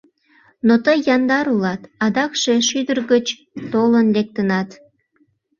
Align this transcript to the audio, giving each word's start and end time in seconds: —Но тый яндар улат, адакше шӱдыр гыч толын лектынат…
—Но 0.67 0.73
тый 0.85 0.97
яндар 1.15 1.45
улат, 1.53 1.81
адакше 2.05 2.53
шӱдыр 2.67 2.99
гыч 3.11 3.27
толын 3.71 4.07
лектынат… 4.15 4.69